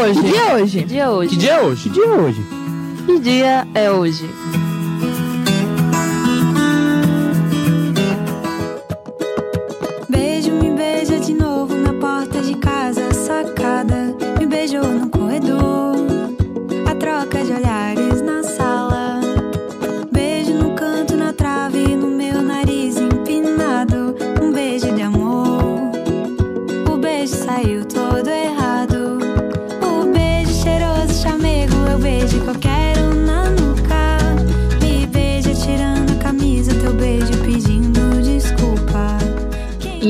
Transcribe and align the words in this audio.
hoje? 0.00 0.20
Que 0.20 0.28
dia 0.28 0.40
é 0.42 0.54
hoje? 0.54 0.78
Que 0.80 0.84
dia 0.86 1.02
é 1.02 1.08
hoje? 1.08 1.28
Que 1.30 1.36
dia 1.90 2.04
é 2.04 2.10
hoje? 2.10 2.46
Que 3.06 3.18
dia 3.20 3.68
é 3.74 3.90
hoje? 3.90 4.30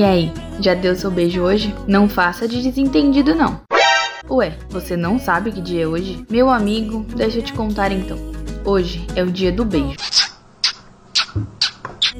Aí, 0.09 0.33
já 0.61 0.75
deu 0.75 0.97
seu 0.97 1.11
beijo 1.11 1.43
hoje? 1.43 1.75
Não 1.87 2.09
faça 2.09 2.49
de 2.49 2.63
desentendido 2.63 3.35
não. 3.35 3.61
Ué, 4.31 4.57
você 4.69 4.97
não 4.97 5.19
sabe 5.19 5.53
que 5.53 5.61
dia 5.61 5.85
é 5.85 5.87
hoje? 5.87 6.25
Meu 6.31 6.51
amigo, 6.51 7.05
deixa 7.15 7.39
eu 7.39 7.43
te 7.43 7.53
contar 7.53 7.93
então. 7.93 8.19
Hoje 8.65 9.07
é 9.15 9.23
o 9.23 9.31
dia 9.31 9.53
do 9.53 9.65
beijo. 9.65 9.97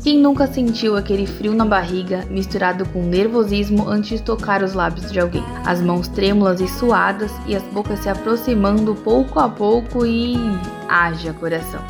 Quem 0.03 0.19
nunca 0.19 0.47
sentiu 0.47 0.97
aquele 0.97 1.27
frio 1.27 1.55
na 1.55 1.65
barriga 1.65 2.25
misturado 2.31 2.87
com 2.87 3.03
nervosismo 3.03 3.89
antes 3.89 4.19
de 4.19 4.23
tocar 4.23 4.63
os 4.63 4.73
lábios 4.73 5.11
de 5.11 5.19
alguém? 5.19 5.45
As 5.67 5.81
mãos 5.81 6.09
trêmulas 6.09 6.61
e 6.61 6.69
suadas 6.69 7.33
e 7.47 7.57
as 7.57 7.63
bocas 7.65 7.99
se 8.01 8.09
aproximando 8.09 8.95
pouco 8.95 9.41
a 9.41 9.49
pouco 9.49 10.07
e. 10.07 10.37
haja 10.89 11.33
coração. 11.33 11.83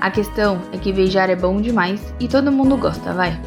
A 0.00 0.10
questão 0.10 0.60
é 0.72 0.78
que 0.78 0.92
beijar 0.92 1.28
é 1.28 1.36
bom 1.36 1.60
demais 1.60 2.00
e 2.18 2.28
todo 2.28 2.50
mundo 2.50 2.76
gosta, 2.76 3.12
vai. 3.12 3.38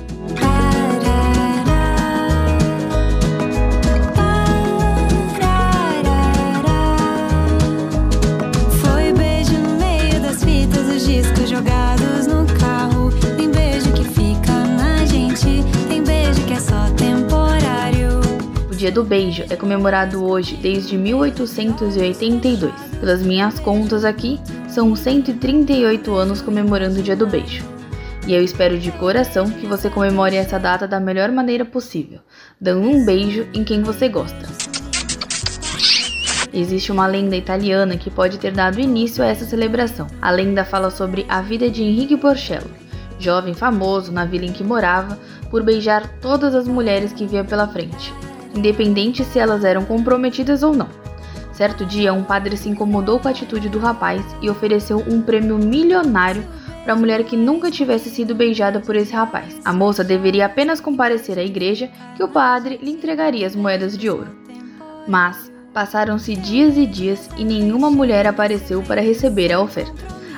Dia 18.82 18.92
do 18.92 19.04
Beijo 19.04 19.46
é 19.48 19.56
comemorado 19.56 20.26
hoje 20.26 20.58
desde 20.58 20.98
1882. 20.98 22.74
Pelas 23.00 23.22
minhas 23.22 23.60
contas 23.60 24.04
aqui, 24.04 24.40
são 24.68 24.96
138 24.96 26.12
anos 26.16 26.42
comemorando 26.42 27.00
o 27.00 27.04
Dia 27.04 27.16
do 27.16 27.28
Beijo. 27.28 27.64
E 28.26 28.34
eu 28.34 28.44
espero 28.44 28.80
de 28.80 28.92
coração 28.94 29.48
que 29.52 29.68
você 29.68 29.88
comemore 29.88 30.36
essa 30.36 30.58
data 30.58 30.88
da 30.88 31.00
melhor 31.00 31.32
maneira 31.32 31.64
possível, 31.64 32.22
dando 32.60 32.90
um 32.90 33.06
beijo 33.06 33.48
em 33.54 33.64
quem 33.64 33.84
você 33.84 34.10
gosta. 34.10 34.50
Existe 36.52 36.92
uma 36.92 37.06
lenda 37.06 37.36
italiana 37.36 37.98
que 37.98 38.10
pode 38.10 38.40
ter 38.40 38.52
dado 38.52 38.80
início 38.80 39.24
a 39.24 39.28
essa 39.28 39.46
celebração. 39.46 40.08
A 40.20 40.32
lenda 40.32 40.66
fala 40.66 40.90
sobre 40.90 41.24
a 41.30 41.40
vida 41.40 41.70
de 41.70 41.84
Henrique 41.84 42.18
Porcello, 42.18 42.72
jovem 43.20 43.54
famoso 43.54 44.12
na 44.12 44.26
vila 44.26 44.46
em 44.46 44.52
que 44.52 44.64
morava 44.64 45.20
por 45.52 45.62
beijar 45.62 46.08
todas 46.20 46.56
as 46.56 46.68
mulheres 46.68 47.14
que 47.14 47.28
via 47.28 47.44
pela 47.44 47.68
frente, 47.68 48.12
independente 48.56 49.24
se 49.24 49.40
elas 49.40 49.64
eram 49.64 49.86
comprometidas 49.86 50.64
ou 50.64 50.74
não. 50.74 50.90
Certo 51.54 51.86
dia, 51.86 52.14
um 52.14 52.24
padre 52.24 52.58
se 52.58 52.70
incomodou 52.70 53.20
com 53.20 53.28
a 53.28 53.32
atitude 53.32 53.70
do 53.70 53.78
rapaz 53.78 54.24
e 54.42 54.50
ofereceu 54.50 55.04
um 55.08 55.22
prêmio 55.22 55.58
milionário 55.58 56.44
para 56.84 56.94
a 56.94 56.96
mulher 56.96 57.24
que 57.24 57.38
nunca 57.38 57.70
tivesse 57.70 58.10
sido 58.10 58.34
beijada 58.34 58.80
por 58.80 58.96
esse 58.96 59.14
rapaz. 59.14 59.60
A 59.64 59.72
moça 59.72 60.04
deveria 60.04 60.48
apenas 60.48 60.82
comparecer 60.82 61.38
à 61.38 61.44
igreja 61.44 61.90
que 62.16 62.24
o 62.24 62.28
padre 62.28 62.80
lhe 62.82 62.92
entregaria 62.92 63.46
as 63.46 63.56
moedas 63.56 63.98
de 63.98 64.10
ouro. 64.10 64.28
Mas 65.08 65.52
passaram-se 65.74 66.36
dias 66.36 66.78
e 66.78 66.86
dias 66.86 67.30
e 67.38 67.44
nenhuma 67.44 67.92
mulher 67.92 68.26
apareceu 68.26 68.82
para 68.82 69.02
receber 69.02 69.52
a 69.52 69.62
oferta. 69.62 69.94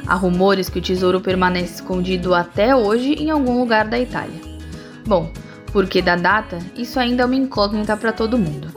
Há 0.06 0.16
rumores 0.16 0.68
que 0.68 0.80
o 0.80 0.82
tesouro 0.82 1.22
permanece 1.22 1.76
escondido 1.76 2.34
até 2.34 2.76
hoje 2.76 3.14
em 3.14 3.30
algum 3.30 3.58
lugar 3.60 3.88
da 3.88 3.98
Itália. 3.98 4.42
Bom, 5.06 5.32
porque 5.74 6.02
da 6.02 6.16
data, 6.16 6.60
isso 6.78 7.00
ainda 7.00 7.24
é 7.24 7.26
uma 7.26 7.36
incógnita 7.36 7.98
para 7.98 8.14
todo 8.14 8.38
mundo. 8.38 8.68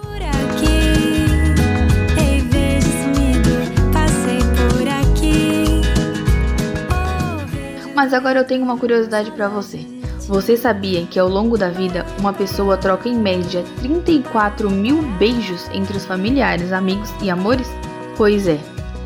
Mas 7.95 8.13
agora 8.13 8.41
eu 8.41 8.45
tenho 8.45 8.63
uma 8.63 8.77
curiosidade 8.77 9.31
para 9.31 9.49
você. 9.49 9.87
Você 10.29 10.57
sabia 10.57 11.07
que 11.07 11.19
ao 11.19 11.29
longo 11.29 11.57
da 11.57 11.69
vida 11.69 12.05
uma 12.19 12.33
pessoa 12.33 12.77
troca 12.77 13.09
em 13.09 13.17
média 13.17 13.63
34 13.81 14.71
mil 14.71 15.01
beijos 15.19 15.69
entre 15.73 15.97
os 15.97 16.05
familiares, 16.05 16.73
amigos 16.73 17.11
e 17.23 17.31
amores? 17.31 17.69
Pois 18.17 18.49
é, 18.49 18.59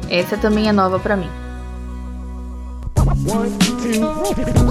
essa 0.08 0.36
também 0.36 0.68
é 0.68 0.72
nova 0.72 0.98
para 0.98 1.16
mim. 1.16 1.28
De 3.82 4.69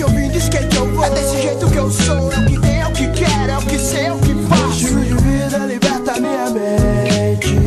skate 0.00 0.02
eu 0.02 0.08
vim, 0.08 0.28
de 0.30 0.38
skate 0.38 0.76
eu 0.76 0.86
vou. 0.86 1.04
É 1.04 1.10
desse 1.10 1.42
jeito 1.42 1.70
que 1.70 1.76
eu 1.76 1.90
sou. 1.90 2.32
É 2.32 2.38
o 2.38 2.46
que 2.46 2.60
tem, 2.60 2.80
é 2.80 2.86
o 2.86 2.92
que 2.92 3.08
quero, 3.08 3.52
é 3.52 3.58
o 3.58 3.62
que 3.62 3.78
sei, 3.78 4.06
é 4.06 4.12
o 4.12 4.18
que 4.18 4.34
faço. 4.48 4.72
Estilo 4.72 5.04
de 5.04 5.14
vida 5.14 5.58
liberta 5.58 6.20
minha 6.20 6.50
mente. 6.50 7.60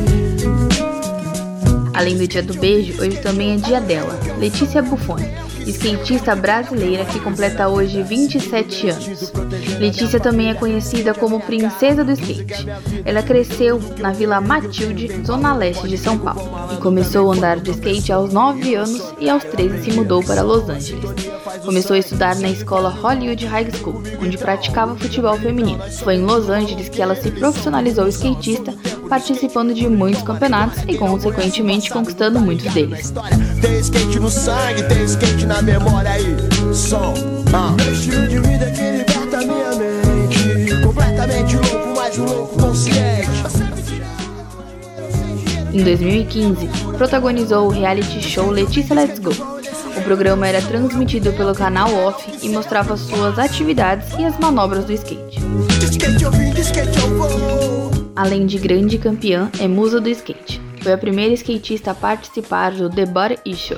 Além 1.94 2.18
do 2.18 2.28
dia 2.28 2.42
do 2.42 2.54
beijo, 2.56 3.00
hoje 3.02 3.18
também 3.18 3.54
é 3.54 3.58
dia 3.58 3.80
dela, 3.80 4.20
Letícia 4.40 4.82
Buffoni, 4.82 5.30
skatista 5.68 6.36
brasileira 6.36 7.06
que 7.06 7.20
completa 7.20 7.68
hoje 7.68 8.04
27 8.04 8.90
anos. 8.90 9.34
Letícia 9.80 10.20
também 10.20 10.50
é 10.50 10.54
conhecida 10.54 11.14
como 11.14 11.40
Princesa 11.40 12.04
do 12.04 12.12
Skate. 12.12 12.68
Ela 13.06 13.24
cresceu 13.24 13.82
na 14.00 14.12
Vila 14.12 14.42
Matilde, 14.42 15.24
zona 15.26 15.54
leste 15.56 15.88
de 15.88 15.98
São 15.98 16.18
Paulo, 16.18 16.50
e 16.74 16.78
começou 16.78 17.32
a 17.32 17.36
andar 17.36 17.60
de 17.60 17.72
skate 17.72 18.12
aos 18.12 18.34
9 18.34 18.76
anos 18.76 19.14
e 19.20 19.30
aos 19.30 19.44
13 19.44 19.84
se 19.84 19.92
mudou 19.92 20.24
para 20.24 20.42
Los 20.42 20.70
Angeles. 20.70 21.34
Começou 21.64 21.96
a 21.96 22.00
estudar 22.00 22.36
na 22.36 22.50
escola 22.50 22.90
Hollywood 22.90 23.46
High 23.46 23.72
School, 23.72 24.02
onde 24.22 24.38
praticava 24.38 24.96
futebol 24.96 25.38
feminino. 25.38 25.82
Foi 26.04 26.16
em 26.16 26.22
Los 26.22 26.50
Angeles 26.50 26.90
que 26.90 27.02
ela 27.02 27.16
se 27.16 27.32
profissionalizou 27.32 28.08
skatista, 28.08 28.74
participando 29.14 29.76
de 29.76 29.88
muitos 29.88 30.24
campeonatos 30.24 30.84
e, 30.88 30.98
consequentemente, 30.98 31.92
conquistando 31.92 32.40
muitos 32.40 32.74
deles. 32.74 33.14
Tem 33.62 33.80
skate 33.80 34.20
no 34.20 34.28
sangue, 34.28 34.82
tem 34.88 35.04
skate 35.04 35.46
na 35.46 35.62
memória 35.62 36.10
aí. 36.10 36.36
Som. 36.74 37.14
Ah. 37.54 37.76
Estilo 37.92 38.28
de 38.28 38.40
vida 38.40 38.72
que 38.72 38.82
liberta 38.82 39.38
minha 39.38 39.70
mente. 39.76 40.82
Completamente 40.84 41.56
louco, 41.58 41.94
mas 41.96 42.18
um 42.18 42.26
louco 42.26 42.60
consciente. 42.60 43.30
Em 45.72 45.84
2015, 45.84 46.68
protagonizou 46.98 47.68
o 47.68 47.70
reality 47.70 48.20
show 48.20 48.50
Letícia 48.50 48.96
Let's 48.96 49.20
Go. 49.20 49.30
O 49.96 50.02
programa 50.02 50.48
era 50.48 50.60
transmitido 50.60 51.32
pelo 51.34 51.54
canal 51.54 51.94
Off 51.94 52.32
e 52.42 52.50
mostrava 52.50 52.98
suas 52.98 53.38
atividades 53.38 54.08
e 54.18 54.26
as 54.26 54.40
manobras 54.40 54.86
do 54.86 54.94
skate. 54.94 55.40
Além 58.16 58.46
de 58.46 58.60
grande 58.60 59.00
campeã, 59.00 59.50
é 59.60 59.68
musa 59.68 60.00
do 60.00 60.08
skate. 60.08 60.62
Foi 60.82 60.94
a 60.94 60.98
primeira 60.98 61.34
skatista 61.34 61.92
a 61.92 61.96
participar 61.96 62.72
do 62.72 62.88
The 62.88 63.08
Body 63.08 63.40
Issue, 63.44 63.78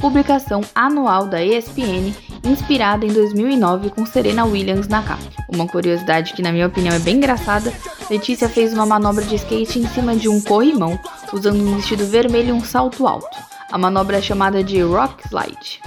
publicação 0.00 0.60
anual 0.72 1.26
da 1.26 1.42
ESPN, 1.42 2.14
inspirada 2.44 3.04
em 3.04 3.12
2009 3.12 3.90
com 3.90 4.06
Serena 4.06 4.44
Williams 4.44 4.86
na 4.86 5.02
capa. 5.02 5.22
Uma 5.48 5.66
curiosidade 5.66 6.32
que, 6.32 6.42
na 6.42 6.52
minha 6.52 6.68
opinião, 6.68 6.94
é 6.94 6.98
bem 7.00 7.16
engraçada: 7.16 7.72
Letícia 8.08 8.48
fez 8.48 8.72
uma 8.72 8.86
manobra 8.86 9.24
de 9.24 9.34
skate 9.34 9.80
em 9.80 9.88
cima 9.88 10.14
de 10.14 10.28
um 10.28 10.40
corrimão, 10.40 10.96
usando 11.32 11.60
um 11.60 11.74
vestido 11.76 12.06
vermelho 12.06 12.50
e 12.50 12.52
um 12.52 12.64
salto 12.64 13.06
alto. 13.06 13.36
A 13.70 13.78
manobra 13.78 14.18
é 14.18 14.22
chamada 14.22 14.62
de 14.62 14.80
Rock 14.80 15.26
Slide. 15.26 15.80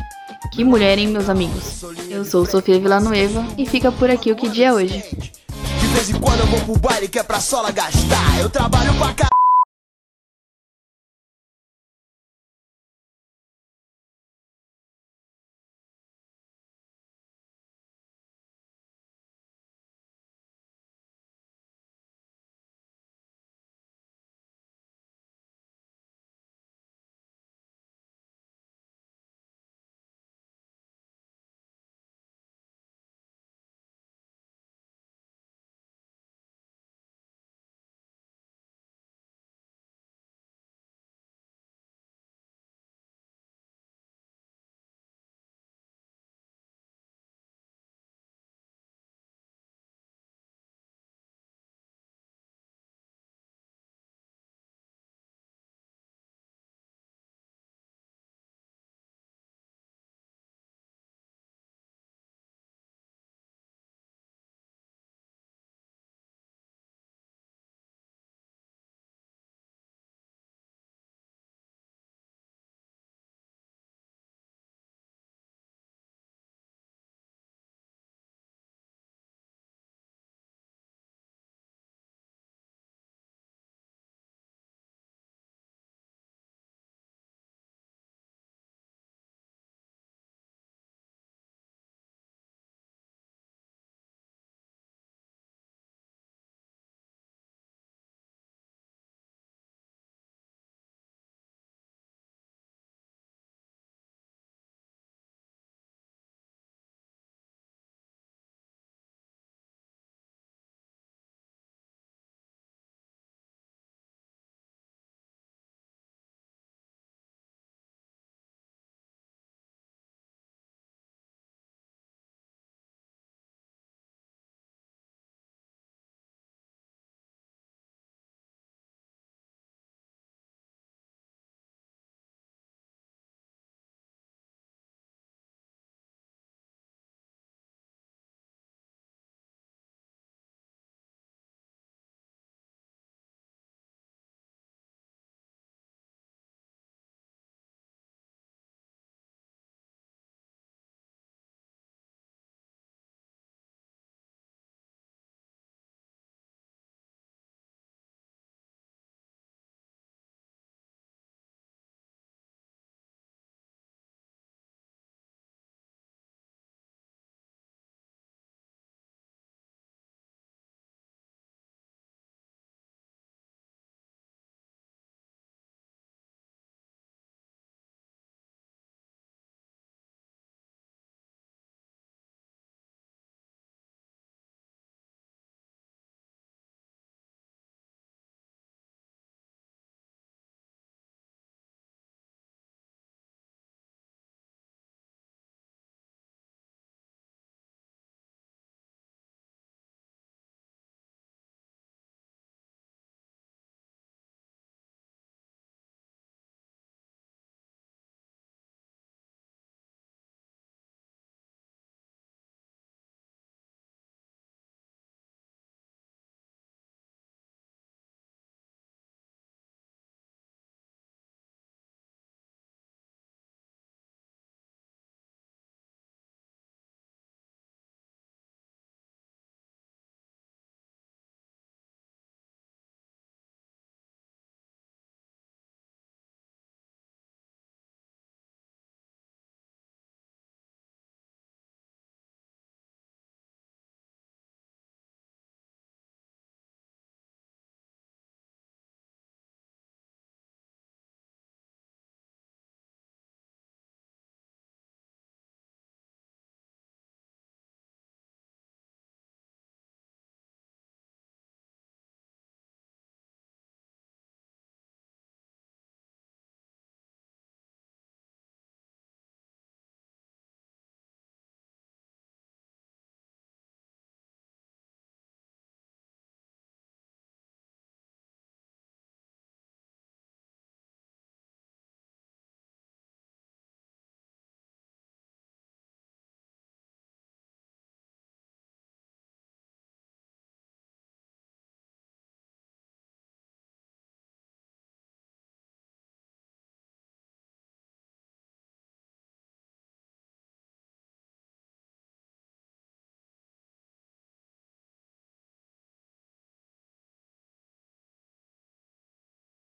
Que 0.51 0.63
mulher, 0.65 0.98
hein, 0.98 1.07
meus 1.07 1.30
amigos? 1.30 1.81
Eu 2.09 2.25
sou 2.25 2.45
Sofia 2.45 2.80
Villanueva 2.80 3.45
e 3.57 3.65
fica 3.65 3.91
por 3.91 4.09
aqui 4.09 4.31
o 4.31 4.36
que 4.36 4.50
dia 4.50 4.68
é 4.68 4.74
hoje. 4.74 5.34
De 6.05 6.13
quando 6.19 6.41
eu 6.41 6.45
vou 6.45 6.59
pro 6.61 6.77
baile 6.77 7.07
que 7.07 7.17
é 7.17 7.23
pra 7.23 7.39
sola 7.39 7.71
gastar. 7.71 8.39
Eu 8.39 8.47
trabalho 8.47 8.93
pra 8.93 9.11
caralho. 9.13 9.44